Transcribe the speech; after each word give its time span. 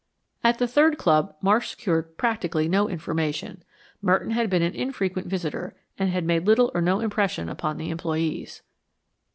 At 0.43 0.57
the 0.57 0.67
third 0.67 0.97
club 0.97 1.35
Marsh 1.43 1.69
secured 1.69 2.17
practically 2.17 2.67
no 2.67 2.89
information. 2.89 3.63
Merton 4.01 4.31
had 4.31 4.49
been 4.49 4.63
an 4.63 4.73
infrequent 4.73 5.27
visitor 5.27 5.75
and 5.95 6.09
had 6.09 6.25
made 6.25 6.47
little 6.47 6.71
or 6.73 6.81
no 6.81 7.01
impression 7.01 7.47
upon 7.47 7.77
the 7.77 7.91
employees. 7.91 8.63